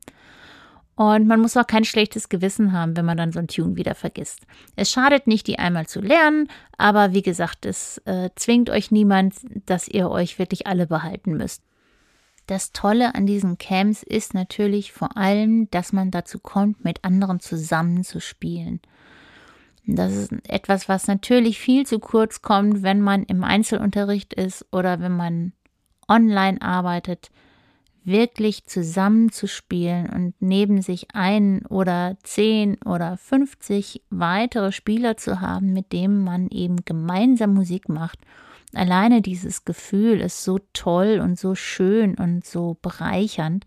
Und 0.96 1.28
man 1.28 1.40
muss 1.40 1.56
auch 1.56 1.66
kein 1.66 1.86
schlechtes 1.86 2.28
Gewissen 2.28 2.74
haben, 2.74 2.98
wenn 2.98 3.06
man 3.06 3.16
dann 3.16 3.32
so 3.32 3.40
ein 3.40 3.48
Tune 3.48 3.78
wieder 3.78 3.96
vergisst. 3.96 4.46
Es 4.76 4.92
schadet 4.92 5.28
nicht, 5.28 5.48
die 5.48 5.58
einmal 5.58 5.88
zu 5.88 6.02
lernen, 6.02 6.50
aber 6.78 7.14
wie 7.14 7.22
gesagt, 7.22 7.66
es 7.66 8.00
äh, 8.00 8.32
zwingt 8.36 8.70
euch 8.70 8.92
niemand, 8.92 9.36
dass 9.66 9.88
ihr 9.88 10.10
euch 10.10 10.38
wirklich 10.40 10.68
alle 10.68 10.88
behalten 10.88 11.38
müsst. 11.38 11.64
Das 12.48 12.74
Tolle 12.74 13.16
an 13.16 13.26
diesen 13.26 13.58
Camps 13.58 14.04
ist 14.04 14.34
natürlich 14.34 14.92
vor 14.92 15.16
allem, 15.16 15.70
dass 15.72 15.94
man 15.94 16.12
dazu 16.12 16.38
kommt, 16.38 16.84
mit 16.84 17.06
anderen 17.06 17.40
zusammen 17.40 18.04
zu 18.04 18.20
spielen. 18.20 18.82
Das 19.96 20.14
ist 20.14 20.32
etwas, 20.48 20.88
was 20.88 21.08
natürlich 21.08 21.60
viel 21.60 21.86
zu 21.86 21.98
kurz 21.98 22.44
kommt, 22.44 22.84
wenn 22.84 23.02
man 23.02 23.24
im 23.24 23.44
Einzelunterricht 23.44 24.36
ist 24.36 24.66
oder 24.72 25.00
wenn 25.00 25.16
man 25.16 25.54
online 26.08 26.62
arbeitet, 26.62 27.32
wirklich 28.04 28.66
zusammenzuspielen 28.66 30.10
und 30.10 30.36
neben 30.40 30.84
sich 30.84 31.08
ein 31.14 31.66
oder 31.66 32.18
zehn 32.24 32.78
oder 32.84 33.18
50 33.18 34.04
weitere 34.12 34.72
Spieler 34.72 35.18
zu 35.18 35.42
haben, 35.42 35.74
mit 35.74 35.92
denen 35.92 36.24
man 36.24 36.50
eben 36.50 36.78
gemeinsam 36.86 37.54
Musik 37.56 37.90
macht. 37.90 38.20
alleine 38.76 39.24
dieses 39.24 39.66
Gefühl 39.66 40.22
ist 40.22 40.44
so 40.44 40.60
toll 40.74 41.20
und 41.24 41.40
so 41.40 41.56
schön 41.56 42.14
und 42.16 42.46
so 42.46 42.78
bereichernd, 42.84 43.66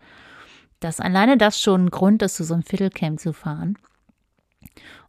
dass 0.79 1.01
alleine 1.01 1.37
das 1.37 1.61
schon 1.61 1.87
ein 1.87 1.91
Grund 1.91 2.23
ist, 2.23 2.37
zu 2.37 2.45
so 2.45 2.55
einem 2.55 2.63
Fiddlecamp 2.63 3.19
zu 3.19 3.33
fahren. 3.33 3.77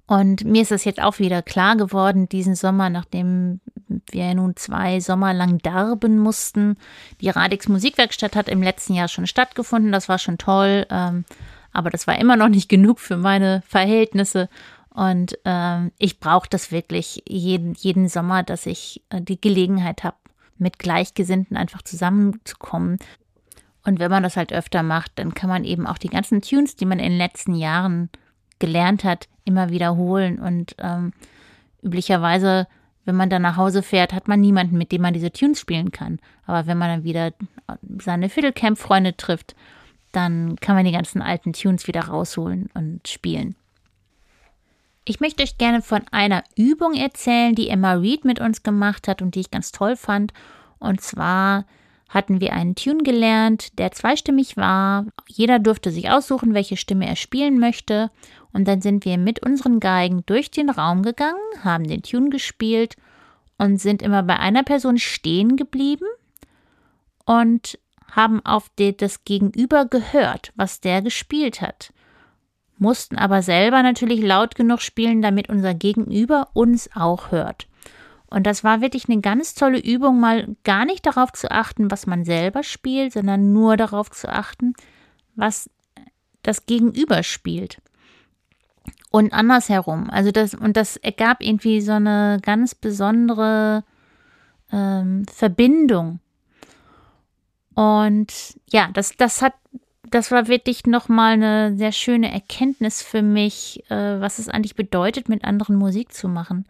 Und 0.06 0.44
mir 0.44 0.62
ist 0.62 0.72
das 0.72 0.84
jetzt 0.84 1.02
auch 1.02 1.20
wieder 1.20 1.42
klar 1.42 1.78
geworden, 1.78 2.28
diesen 2.28 2.56
Sommer, 2.56 2.90
nachdem 2.90 3.62
wir 4.12 4.34
nun 4.36 4.56
zwei 4.56 5.00
Sommer 5.00 5.34
lang 5.34 5.60
darben 5.60 6.20
mussten. 6.20 6.78
Die 7.22 7.30
Radix 7.30 7.70
Musikwerkstatt 7.70 8.36
hat 8.36 8.50
im 8.50 8.62
letzten 8.62 8.96
Jahr 8.96 9.08
schon 9.08 9.28
stattgefunden, 9.28 9.92
das 9.92 10.10
war 10.10 10.20
schon 10.20 10.38
toll, 10.38 10.86
ähm, 10.90 11.26
aber 11.72 11.90
das 11.90 12.06
war 12.06 12.20
immer 12.20 12.36
noch 12.36 12.50
nicht 12.50 12.70
genug 12.70 13.00
für 13.00 13.18
meine 13.18 13.64
Verhältnisse. 13.68 14.50
Und 14.90 15.40
ähm, 15.46 15.92
ich 15.98 16.20
brauche 16.20 16.50
das 16.50 16.72
wirklich 16.72 17.24
jeden, 17.28 17.74
jeden 17.74 18.08
Sommer, 18.10 18.44
dass 18.44 18.66
ich 18.66 19.04
äh, 19.10 19.22
die 19.22 19.42
Gelegenheit 19.42 20.04
habe, 20.04 20.18
mit 20.58 20.80
Gleichgesinnten 20.80 21.58
einfach 21.58 21.82
zusammenzukommen. 21.82 23.00
Und 23.84 24.00
wenn 24.00 24.12
man 24.12 24.24
das 24.24 24.38
halt 24.38 24.54
öfter 24.54 24.84
macht, 24.84 25.14
dann 25.16 25.34
kann 25.34 25.50
man 25.50 25.64
eben 25.64 25.88
auch 25.88 25.98
die 25.98 26.10
ganzen 26.10 26.42
Tunes, 26.42 26.76
die 26.76 26.86
man 26.86 27.00
in 27.00 27.12
den 27.12 27.18
letzten 27.18 27.56
Jahren 27.56 28.10
gelernt 28.64 29.04
hat, 29.04 29.28
immer 29.44 29.72
wiederholen. 29.72 30.40
Und 30.40 30.74
ähm, 30.80 31.12
üblicherweise, 31.82 32.66
wenn 33.04 33.16
man 33.16 33.30
dann 33.30 33.42
nach 33.42 33.58
Hause 33.58 33.84
fährt, 33.84 34.14
hat 34.14 34.30
man 34.30 34.40
niemanden, 34.40 34.78
mit 34.78 34.94
dem 34.94 35.02
man 35.02 35.14
diese 35.14 35.34
Tunes 35.34 35.60
spielen 35.60 35.92
kann. 35.92 36.20
Aber 36.46 36.66
wenn 36.66 36.78
man 36.78 36.88
dann 36.88 37.04
wieder 37.04 37.34
seine 38.00 38.30
Fiddlecamp-Freunde 38.30 39.18
trifft, 39.18 39.54
dann 40.14 40.56
kann 40.62 40.78
man 40.78 40.86
die 40.86 40.94
ganzen 40.94 41.22
alten 41.22 41.52
Tunes 41.52 41.88
wieder 41.88 42.06
rausholen 42.06 42.70
und 42.74 43.06
spielen. 43.06 43.56
Ich 45.04 45.20
möchte 45.20 45.44
euch 45.44 45.58
gerne 45.58 45.82
von 45.82 46.04
einer 46.12 46.46
Übung 46.56 46.94
erzählen, 46.94 47.54
die 47.56 47.68
Emma 47.68 47.94
Reed 47.94 48.24
mit 48.24 48.40
uns 48.40 48.64
gemacht 48.64 49.10
hat 49.10 49.22
und 49.22 49.36
die 49.36 49.42
ich 49.42 49.52
ganz 49.52 49.74
toll 49.74 49.98
fand. 49.98 50.32
Und 50.80 51.02
zwar 51.02 51.66
hatten 52.14 52.40
wir 52.40 52.54
einen 52.54 52.76
Tune 52.76 53.02
gelernt, 53.02 53.80
der 53.80 53.92
zweistimmig 53.92 54.56
war. 54.56 55.08
Jeder 55.28 55.58
durfte 55.58 55.90
sich 55.90 56.12
aussuchen, 56.12 56.54
welche 56.54 56.78
Stimme 56.78 57.08
er 57.08 57.16
spielen 57.16 57.60
möchte. 57.60 58.12
Und 58.54 58.68
dann 58.68 58.82
sind 58.82 59.04
wir 59.04 59.18
mit 59.18 59.44
unseren 59.44 59.80
Geigen 59.80 60.24
durch 60.28 60.52
den 60.52 60.70
Raum 60.70 61.02
gegangen, 61.02 61.40
haben 61.64 61.88
den 61.88 62.04
Tune 62.04 62.30
gespielt 62.30 62.96
und 63.58 63.78
sind 63.82 64.04
immer 64.04 64.22
bei 64.22 64.38
einer 64.38 64.62
Person 64.62 65.00
stehen 65.00 65.58
geblieben 65.58 66.06
und 67.26 67.80
haben 68.12 68.46
auf 68.46 68.70
das 68.76 69.24
Gegenüber 69.24 69.86
gehört, 69.86 70.52
was 70.56 70.82
der 70.82 71.02
gespielt 71.02 71.62
hat. 71.62 71.94
Mussten 72.78 73.18
aber 73.18 73.42
selber 73.42 73.82
natürlich 73.82 74.22
laut 74.22 74.54
genug 74.54 74.82
spielen, 74.82 75.24
damit 75.24 75.50
unser 75.50 75.74
Gegenüber 75.74 76.50
uns 76.54 76.90
auch 76.96 77.32
hört. 77.32 77.68
Und 78.34 78.48
das 78.48 78.64
war 78.64 78.82
wirklich 78.82 79.08
eine 79.08 79.22
ganz 79.22 79.54
tolle 79.54 79.80
Übung, 79.80 80.20
mal 80.20 80.56
gar 80.64 80.86
nicht 80.86 81.06
darauf 81.06 81.32
zu 81.34 81.52
achten, 81.52 81.92
was 81.92 82.08
man 82.08 82.24
selber 82.24 82.64
spielt, 82.64 83.14
sondern 83.14 83.54
nur 83.54 83.78
darauf 83.78 84.10
zu 84.10 84.28
achten, 84.28 84.74
was 85.36 85.70
das 86.42 86.66
Gegenüber 86.66 87.22
spielt. 87.22 87.80
Und 89.12 89.34
andersherum. 89.34 90.10
Also 90.10 90.32
das, 90.32 90.56
und 90.56 90.76
das 90.78 90.98
ergab 90.98 91.44
irgendwie 91.44 91.80
so 91.80 91.92
eine 91.92 92.40
ganz 92.42 92.74
besondere 92.74 93.84
ähm, 94.72 95.28
Verbindung. 95.32 96.20
Und 97.76 98.34
ja, 98.68 98.90
das, 98.96 99.16
das 99.16 99.44
hat, 99.44 99.54
das 100.10 100.32
war 100.32 100.48
wirklich 100.48 100.88
nochmal 100.88 101.34
eine 101.34 101.78
sehr 101.78 101.92
schöne 101.92 102.34
Erkenntnis 102.34 103.04
für 103.04 103.22
mich, 103.22 103.84
äh, 103.92 104.20
was 104.20 104.40
es 104.40 104.50
eigentlich 104.50 104.74
bedeutet, 104.74 105.30
mit 105.30 105.44
anderen 105.44 105.76
Musik 105.76 106.14
zu 106.14 106.28
machen. 106.28 106.66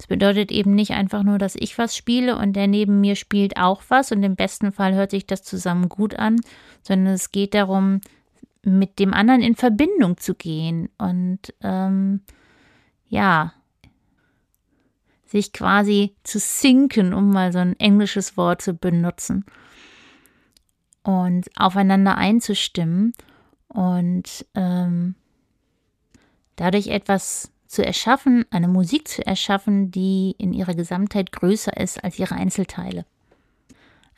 Das 0.00 0.06
bedeutet 0.06 0.50
eben 0.50 0.74
nicht 0.74 0.92
einfach 0.92 1.22
nur, 1.24 1.36
dass 1.36 1.54
ich 1.56 1.76
was 1.76 1.94
spiele 1.94 2.38
und 2.38 2.54
der 2.54 2.68
neben 2.68 3.02
mir 3.02 3.16
spielt 3.16 3.58
auch 3.58 3.82
was 3.88 4.12
und 4.12 4.22
im 4.22 4.34
besten 4.34 4.72
Fall 4.72 4.94
hört 4.94 5.10
sich 5.10 5.26
das 5.26 5.42
zusammen 5.42 5.90
gut 5.90 6.14
an, 6.14 6.40
sondern 6.80 7.12
es 7.12 7.32
geht 7.32 7.52
darum, 7.52 8.00
mit 8.62 8.98
dem 8.98 9.12
anderen 9.12 9.42
in 9.42 9.56
Verbindung 9.56 10.16
zu 10.16 10.34
gehen 10.34 10.88
und 10.96 11.52
ähm, 11.60 12.22
ja, 13.08 13.52
sich 15.26 15.52
quasi 15.52 16.16
zu 16.24 16.38
sinken, 16.38 17.12
um 17.12 17.28
mal 17.28 17.52
so 17.52 17.58
ein 17.58 17.78
englisches 17.78 18.38
Wort 18.38 18.62
zu 18.62 18.72
benutzen 18.72 19.44
und 21.02 21.50
aufeinander 21.56 22.16
einzustimmen 22.16 23.12
und 23.68 24.46
ähm, 24.54 25.14
dadurch 26.56 26.86
etwas 26.86 27.52
zu 27.70 27.86
erschaffen, 27.86 28.44
eine 28.50 28.66
Musik 28.66 29.06
zu 29.06 29.24
erschaffen, 29.24 29.92
die 29.92 30.34
in 30.38 30.52
ihrer 30.52 30.74
Gesamtheit 30.74 31.30
größer 31.30 31.76
ist 31.76 32.02
als 32.02 32.18
ihre 32.18 32.34
Einzelteile. 32.34 33.04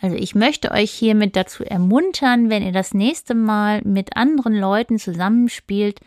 Also 0.00 0.16
ich 0.16 0.34
möchte 0.34 0.72
euch 0.72 0.90
hiermit 0.90 1.36
dazu 1.36 1.62
ermuntern, 1.62 2.48
wenn 2.48 2.62
ihr 2.62 2.72
das 2.72 2.94
nächste 2.94 3.34
Mal 3.34 3.82
mit 3.82 4.16
anderen 4.16 4.54
Leuten 4.54 4.98
zusammenspielt, 4.98 6.00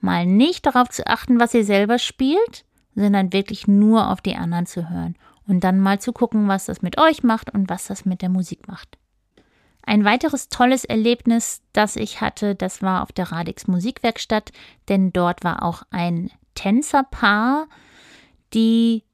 mal 0.00 0.24
nicht 0.24 0.64
darauf 0.64 0.88
zu 0.88 1.06
achten, 1.06 1.38
was 1.38 1.52
ihr 1.52 1.64
selber 1.64 1.98
spielt, 1.98 2.64
sondern 2.94 3.34
wirklich 3.34 3.68
nur 3.68 4.10
auf 4.10 4.22
die 4.22 4.34
anderen 4.34 4.66
zu 4.66 4.88
hören 4.88 5.14
und 5.46 5.64
dann 5.64 5.80
mal 5.80 6.00
zu 6.00 6.12
gucken, 6.12 6.48
was 6.48 6.64
das 6.64 6.80
mit 6.80 6.98
euch 6.98 7.22
macht 7.22 7.52
und 7.52 7.68
was 7.68 7.86
das 7.86 8.06
mit 8.06 8.22
der 8.22 8.30
Musik 8.30 8.66
macht. 8.66 8.96
Ein 9.82 10.04
weiteres 10.04 10.48
tolles 10.48 10.84
Erlebnis, 10.84 11.60
das 11.72 11.96
ich 11.96 12.20
hatte, 12.22 12.54
das 12.54 12.82
war 12.82 13.02
auf 13.02 13.12
der 13.12 13.30
Radix 13.30 13.68
Musikwerkstatt, 13.68 14.52
denn 14.88 15.12
dort 15.12 15.44
war 15.44 15.62
auch 15.62 15.82
ein 15.90 16.30
Tänzerpaar, 16.58 17.68
die 18.52 19.04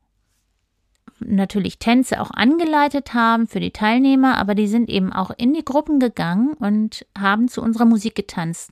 natürlich 1.21 1.79
Tänze 1.79 2.21
auch 2.21 2.31
angeleitet 2.31 3.13
haben 3.13 3.47
für 3.47 3.61
die 3.61 3.71
Teilnehmer, 3.71 4.39
aber 4.39 4.55
die 4.55 4.67
sind 4.67 4.89
eben 4.89 5.13
auch 5.13 5.31
in 5.37 5.53
die 5.53 5.65
Gruppen 5.65 6.01
gegangen 6.01 6.55
und 6.55 7.07
haben 7.19 7.49
zu 7.49 7.61
unserer 7.61 7.85
Musik 7.85 8.15
getanzt. 8.15 8.71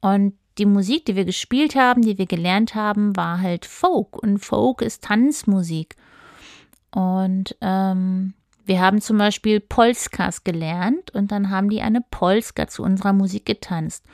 Und 0.00 0.34
die 0.58 0.66
Musik, 0.66 1.06
die 1.06 1.16
wir 1.16 1.24
gespielt 1.24 1.74
haben, 1.76 2.02
die 2.02 2.18
wir 2.18 2.26
gelernt 2.26 2.74
haben, 2.74 3.16
war 3.16 3.40
halt 3.40 3.64
Folk. 3.64 4.22
Und 4.22 4.38
Folk 4.38 4.82
ist 4.82 5.02
Tanzmusik. 5.02 5.96
Und 6.92 7.56
ähm, 7.60 8.34
wir 8.66 8.80
haben 8.80 9.00
zum 9.00 9.18
Beispiel 9.18 9.60
Polskas 9.60 10.44
gelernt 10.44 11.10
und 11.10 11.32
dann 11.32 11.50
haben 11.50 11.70
die 11.70 11.80
eine 11.80 12.02
Polska 12.02 12.68
zu 12.68 12.82
unserer 12.82 13.12
Musik 13.12 13.46
getanzt. 13.46 14.04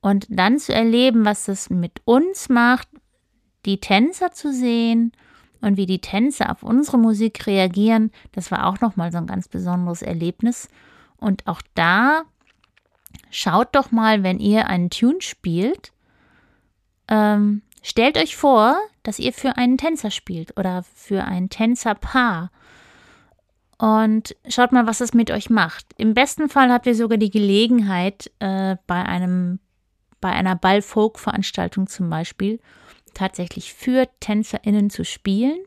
Und 0.00 0.26
dann 0.28 0.58
zu 0.58 0.74
erleben, 0.74 1.24
was 1.24 1.46
das 1.46 1.70
mit 1.70 2.00
uns 2.04 2.48
macht, 2.48 2.88
die 3.64 3.80
Tänzer 3.80 4.32
zu 4.32 4.52
sehen 4.52 5.12
und 5.60 5.76
wie 5.76 5.86
die 5.86 6.00
Tänzer 6.00 6.50
auf 6.50 6.62
unsere 6.62 6.98
Musik 6.98 7.46
reagieren, 7.46 8.10
das 8.32 8.50
war 8.50 8.66
auch 8.66 8.80
nochmal 8.80 9.12
so 9.12 9.18
ein 9.18 9.26
ganz 9.26 9.48
besonderes 9.48 10.02
Erlebnis. 10.02 10.68
Und 11.16 11.46
auch 11.46 11.62
da 11.74 12.22
schaut 13.30 13.74
doch 13.74 13.92
mal, 13.92 14.22
wenn 14.22 14.40
ihr 14.40 14.66
einen 14.66 14.90
Tune 14.90 15.20
spielt, 15.20 15.92
ähm, 17.08 17.62
stellt 17.82 18.18
euch 18.18 18.36
vor, 18.36 18.76
dass 19.02 19.18
ihr 19.18 19.32
für 19.32 19.56
einen 19.56 19.78
Tänzer 19.78 20.10
spielt 20.10 20.56
oder 20.58 20.84
für 20.94 21.24
ein 21.24 21.48
Tänzerpaar. 21.48 22.50
Und 23.78 24.36
schaut 24.48 24.72
mal, 24.72 24.86
was 24.86 25.00
es 25.00 25.12
mit 25.12 25.30
euch 25.30 25.50
macht. 25.50 25.86
Im 25.96 26.14
besten 26.14 26.48
Fall 26.48 26.70
habt 26.70 26.86
ihr 26.86 26.94
sogar 26.94 27.18
die 27.18 27.30
Gelegenheit, 27.30 28.30
äh, 28.38 28.76
bei 28.86 29.04
einem, 29.04 29.58
bei 30.20 30.30
einer 30.30 30.54
Ball-Folk-Veranstaltung 30.54 31.88
zum 31.88 32.08
Beispiel, 32.08 32.60
tatsächlich 33.14 33.74
für 33.74 34.08
TänzerInnen 34.20 34.90
zu 34.90 35.04
spielen. 35.04 35.58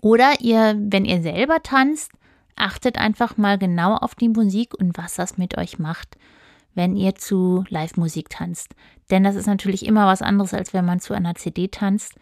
Oder 0.00 0.40
ihr, 0.40 0.76
wenn 0.78 1.04
ihr 1.04 1.22
selber 1.22 1.62
tanzt, 1.62 2.12
achtet 2.56 2.98
einfach 2.98 3.36
mal 3.36 3.58
genau 3.58 3.96
auf 3.96 4.14
die 4.14 4.28
Musik 4.28 4.74
und 4.74 4.96
was 4.98 5.14
das 5.14 5.38
mit 5.38 5.56
euch 5.58 5.78
macht, 5.78 6.16
wenn 6.74 6.96
ihr 6.96 7.14
zu 7.14 7.64
Live-Musik 7.68 8.30
tanzt. 8.30 8.74
Denn 9.10 9.24
das 9.24 9.36
ist 9.36 9.46
natürlich 9.46 9.86
immer 9.86 10.06
was 10.06 10.22
anderes, 10.22 10.54
als 10.54 10.72
wenn 10.72 10.84
man 10.84 11.00
zu 11.00 11.14
einer 11.14 11.34
CD 11.34 11.68
tanzt. 11.68 12.14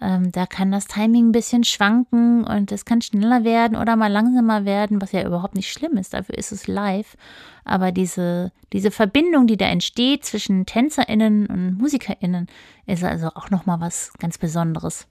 Ähm, 0.00 0.30
da 0.30 0.46
kann 0.46 0.70
das 0.70 0.86
Timing 0.86 1.28
ein 1.28 1.32
bisschen 1.32 1.64
schwanken 1.64 2.44
und 2.44 2.70
es 2.70 2.84
kann 2.84 3.02
schneller 3.02 3.42
werden 3.42 3.76
oder 3.76 3.96
mal 3.96 4.12
langsamer 4.12 4.64
werden, 4.64 5.02
was 5.02 5.10
ja 5.10 5.26
überhaupt 5.26 5.56
nicht 5.56 5.72
schlimm 5.72 5.96
ist. 5.96 6.14
Dafür 6.14 6.38
ist 6.38 6.52
es 6.52 6.68
live. 6.68 7.16
Aber 7.64 7.90
diese, 7.90 8.52
diese 8.72 8.92
Verbindung, 8.92 9.48
die 9.48 9.56
da 9.56 9.66
entsteht 9.66 10.24
zwischen 10.24 10.66
TänzerInnen 10.66 11.46
und 11.46 11.78
MusikerInnen, 11.78 12.46
ist 12.86 13.02
also 13.02 13.28
auch 13.34 13.50
nochmal 13.50 13.80
was 13.80 14.12
ganz 14.18 14.38
Besonderes. 14.38 15.08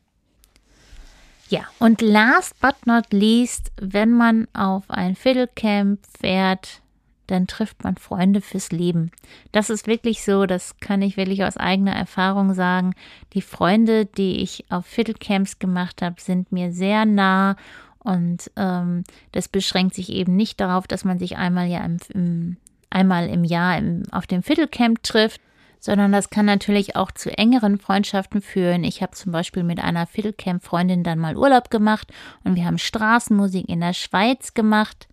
Ja, 1.50 1.62
und 1.80 2.02
last 2.02 2.60
but 2.60 2.76
not 2.86 3.12
least, 3.12 3.72
wenn 3.80 4.12
man 4.12 4.48
auf 4.54 4.90
ein 4.90 5.16
Fiddlecamp 5.16 6.00
fährt, 6.20 6.82
dann 7.28 7.48
trifft 7.48 7.84
man 7.84 7.98
Freunde 7.98 8.42
fürs 8.42 8.72
Leben. 8.72 9.12
Das 9.52 9.70
ist 9.70 9.88
wirklich 9.88 10.24
so, 10.24 10.46
das 10.46 10.80
kann 10.80 11.02
ich 11.02 11.18
wirklich 11.18 11.44
aus 11.44 11.58
eigener 11.58 11.94
Erfahrung 11.94 12.54
sagen. 12.54 12.94
Die 13.34 13.42
Freunde, 13.42 14.06
die 14.06 14.42
ich 14.42 14.66
auf 14.70 14.86
Fiddlecamps 14.86 15.60
gemacht 15.60 16.02
habe, 16.02 16.20
sind 16.20 16.52
mir 16.52 16.72
sehr 16.72 17.06
nah 17.06 17.56
und 18.00 18.50
ähm, 18.56 19.04
das 19.34 19.48
beschränkt 19.48 19.94
sich 19.94 20.10
eben 20.10 20.36
nicht 20.36 20.60
darauf, 20.60 20.88
dass 20.88 21.04
man 21.04 21.20
sich 21.20 21.38
einmal 21.38 21.68
ja 21.68 21.84
im, 21.84 21.98
im 22.14 22.58
einmal 22.90 23.28
im 23.28 23.44
Jahr 23.44 23.78
im, 23.78 24.04
auf 24.12 24.28
dem 24.28 24.44
Fiddlecamp 24.44 25.04
trifft, 25.04 25.42
sondern 25.80 26.12
das 26.12 26.30
kann 26.30 26.46
natürlich 26.46 26.96
auch 26.96 27.12
zu 27.12 27.38
engeren 27.38 27.78
Freundschaften 27.78 28.42
führen. 28.42 28.84
Ich 28.84 29.02
habe 29.02 29.12
zum 29.12 29.32
Beispiel 29.32 29.64
mit 29.64 29.80
einer 29.80 30.08
Fiddlecamp-Freundin 30.08 31.04
dann 31.04 31.20
mal 31.20 31.38
Urlaub 31.38 31.70
gemacht 31.70 32.12
und 32.44 32.56
wir 32.56 32.66
haben 32.66 32.78
Straßenmusik 32.78 33.70
in 33.70 33.82
der 33.82 33.94
Schweiz 33.94 34.54
gemacht. 34.54 35.08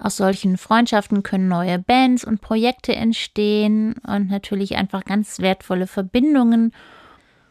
Aus 0.00 0.16
solchen 0.16 0.56
Freundschaften 0.56 1.24
können 1.24 1.48
neue 1.48 1.78
Bands 1.78 2.24
und 2.24 2.40
Projekte 2.40 2.94
entstehen 2.94 3.94
und 4.06 4.30
natürlich 4.30 4.76
einfach 4.76 5.04
ganz 5.04 5.40
wertvolle 5.40 5.88
Verbindungen. 5.88 6.72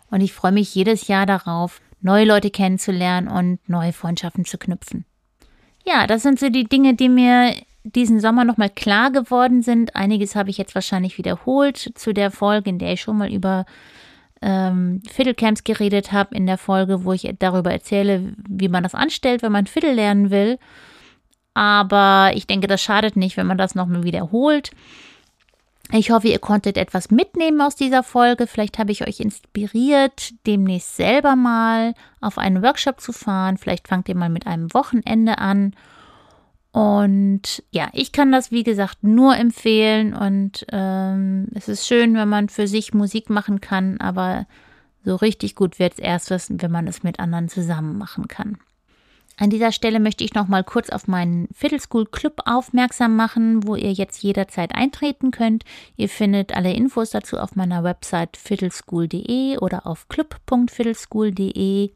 Und 0.09 0.21
ich 0.21 0.31
freue 0.31 0.53
mich 0.53 0.73
jedes 0.73 1.07
Jahr 1.09 1.25
darauf, 1.25 1.81
neue 1.99 2.23
Leute 2.23 2.49
kennenzulernen 2.49 3.27
und 3.27 3.59
neue 3.67 3.91
Freundschaften 3.91 4.45
zu 4.45 4.57
knüpfen. 4.57 5.05
Ja, 5.85 6.07
das 6.07 6.23
sind 6.23 6.39
so 6.39 6.49
die 6.49 6.63
Dinge, 6.63 6.93
die 6.93 7.09
mir 7.09 7.53
diesen 7.83 8.19
Sommer 8.19 8.45
nochmal 8.45 8.69
klar 8.69 9.11
geworden 9.11 9.61
sind. 9.61 9.95
Einiges 9.95 10.35
habe 10.35 10.49
ich 10.49 10.57
jetzt 10.57 10.75
wahrscheinlich 10.75 11.17
wiederholt 11.17 11.91
zu 11.95 12.13
der 12.13 12.31
Folge, 12.31 12.69
in 12.69 12.79
der 12.79 12.93
ich 12.93 13.01
schon 13.01 13.17
mal 13.17 13.31
über 13.31 13.65
ähm, 14.41 15.01
Fiddlecamps 15.09 15.63
geredet 15.63 16.11
habe, 16.11 16.35
in 16.35 16.45
der 16.45 16.57
Folge, 16.57 17.03
wo 17.03 17.13
ich 17.13 17.29
darüber 17.39 17.71
erzähle, 17.71 18.33
wie 18.47 18.69
man 18.69 18.83
das 18.83 18.95
anstellt, 18.95 19.41
wenn 19.41 19.51
man 19.51 19.67
Fiddle 19.67 19.93
lernen 19.93 20.29
will. 20.29 20.59
Aber 21.57 22.33
ich 22.35 22.45
denke, 22.45 22.67
das 22.67 22.83
schadet 22.83 23.15
nicht, 23.15 23.35
wenn 23.35 23.47
man 23.47 23.57
das 23.57 23.73
nochmal 23.73 24.03
wiederholt. 24.03 24.69
Ich 25.91 26.11
hoffe, 26.11 26.27
ihr 26.27 26.37
konntet 26.37 26.77
etwas 26.77 27.09
mitnehmen 27.09 27.61
aus 27.61 27.75
dieser 27.75 28.03
Folge. 28.03 28.45
Vielleicht 28.45 28.77
habe 28.77 28.91
ich 28.91 29.07
euch 29.07 29.19
inspiriert, 29.19 30.33
demnächst 30.45 30.97
selber 30.97 31.35
mal 31.35 31.95
auf 32.21 32.37
einen 32.37 32.61
Workshop 32.61 33.01
zu 33.01 33.11
fahren. 33.11 33.57
Vielleicht 33.57 33.87
fangt 33.87 34.07
ihr 34.07 34.15
mal 34.15 34.29
mit 34.29 34.45
einem 34.45 34.71
Wochenende 34.75 35.39
an 35.39 35.73
und 36.77 37.63
ja, 37.71 37.89
ich 37.93 38.11
kann 38.11 38.31
das, 38.31 38.51
wie 38.51 38.61
gesagt, 38.61 39.03
nur 39.03 39.35
empfehlen. 39.35 40.13
Und 40.13 40.63
ähm, 40.71 41.47
es 41.55 41.67
ist 41.67 41.87
schön, 41.87 42.13
wenn 42.13 42.29
man 42.29 42.49
für 42.49 42.67
sich 42.67 42.93
Musik 42.93 43.31
machen 43.31 43.61
kann, 43.61 43.99
aber 43.99 44.45
so 45.03 45.15
richtig 45.15 45.55
gut 45.55 45.79
wird 45.79 45.93
es 45.93 45.99
erst, 45.99 46.29
wenn 46.61 46.71
man 46.71 46.85
es 46.85 47.01
mit 47.01 47.19
anderen 47.19 47.49
zusammen 47.49 47.97
machen 47.97 48.27
kann. 48.27 48.59
An 49.39 49.51
dieser 49.51 49.71
Stelle 49.71 49.99
möchte 49.99 50.23
ich 50.23 50.33
noch 50.33 50.47
mal 50.47 50.63
kurz 50.63 50.89
auf 50.89 51.07
meinen 51.07 51.47
Fiddle 51.53 51.79
School 51.79 52.07
Club 52.07 52.41
aufmerksam 52.45 53.15
machen, 53.15 53.67
wo 53.67 53.75
ihr 53.75 53.91
jetzt 53.91 54.23
jederzeit 54.23 54.73
eintreten 54.73 55.29
könnt. 55.29 55.63
Ihr 55.95 56.09
findet 56.09 56.55
alle 56.55 56.73
Infos 56.73 57.11
dazu 57.11 57.37
auf 57.37 57.55
meiner 57.55 57.83
Website 57.83 58.35
fiddleschool.de 58.35 59.59
oder 59.59 59.85
auf 59.85 60.09
club.fiddleschool.de. 60.09 61.91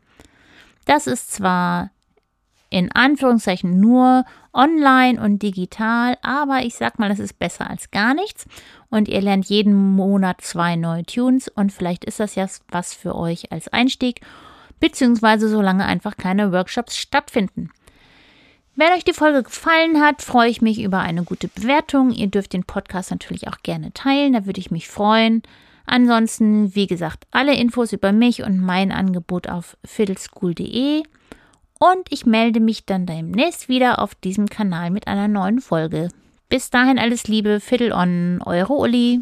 Das 0.85 1.07
ist 1.07 1.31
zwar 1.31 1.89
in 2.69 2.91
Anführungszeichen 2.91 3.79
nur 3.79 4.23
online 4.53 5.19
und 5.19 5.41
digital, 5.41 6.17
aber 6.21 6.61
ich 6.63 6.75
sag 6.75 6.99
mal, 6.99 7.09
das 7.09 7.19
ist 7.19 7.39
besser 7.39 7.69
als 7.69 7.89
gar 7.89 8.13
nichts. 8.13 8.45
Und 8.89 9.07
ihr 9.07 9.19
lernt 9.19 9.45
jeden 9.45 9.73
Monat 9.73 10.41
zwei 10.41 10.75
neue 10.75 11.03
Tunes 11.05 11.47
und 11.47 11.73
vielleicht 11.73 12.05
ist 12.05 12.19
das 12.19 12.35
ja 12.35 12.47
was 12.69 12.93
für 12.93 13.15
euch 13.15 13.51
als 13.51 13.67
Einstieg, 13.67 14.21
beziehungsweise 14.81 15.47
solange 15.47 15.85
einfach 15.85 16.17
keine 16.17 16.51
Workshops 16.51 16.97
stattfinden. 16.97 17.69
Wenn 18.75 18.91
euch 18.93 19.05
die 19.05 19.13
Folge 19.13 19.43
gefallen 19.43 20.01
hat, 20.01 20.21
freue 20.21 20.49
ich 20.49 20.61
mich 20.61 20.81
über 20.81 20.99
eine 20.99 21.23
gute 21.23 21.47
Bewertung. 21.47 22.11
Ihr 22.11 22.27
dürft 22.27 22.51
den 22.51 22.63
Podcast 22.63 23.11
natürlich 23.11 23.47
auch 23.47 23.57
gerne 23.63 23.93
teilen, 23.93 24.33
da 24.33 24.45
würde 24.45 24.59
ich 24.59 24.71
mich 24.71 24.89
freuen. 24.89 25.43
Ansonsten, 25.85 26.75
wie 26.75 26.87
gesagt, 26.87 27.25
alle 27.31 27.55
Infos 27.55 27.93
über 27.93 28.11
mich 28.11 28.43
und 28.43 28.59
mein 28.59 28.91
Angebot 28.91 29.47
auf 29.47 29.77
fiddleschool.de 29.85 31.03
und 31.79 32.11
ich 32.11 32.25
melde 32.25 32.59
mich 32.59 32.85
dann 32.85 33.05
demnächst 33.05 33.67
wieder 33.67 33.99
auf 33.99 34.15
diesem 34.15 34.47
Kanal 34.47 34.91
mit 34.91 35.07
einer 35.07 35.27
neuen 35.27 35.59
Folge. 35.61 36.09
Bis 36.47 36.69
dahin 36.69 36.99
alles 36.99 37.27
Liebe, 37.27 37.59
Fiddle 37.59 37.95
on, 37.95 38.41
eure 38.45 38.73
Uli. 38.73 39.21